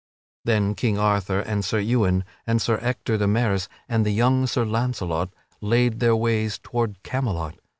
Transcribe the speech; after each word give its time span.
Then 0.45 0.73
King 0.73 0.97
Arthur 0.97 1.41
and 1.41 1.63
Sir 1.63 1.77
Ewain 1.77 2.23
and 2.47 2.59
Sir 2.59 2.79
Ector 2.81 3.19
de 3.19 3.27
Maris 3.27 3.69
and 3.87 4.03
the 4.03 4.09
young 4.09 4.47
Sir 4.47 4.65
Launcelot 4.65 5.29
laid 5.61 5.99
their 5.99 6.15
ways 6.15 6.57
toward 6.57 7.03
Camelot. 7.03 7.59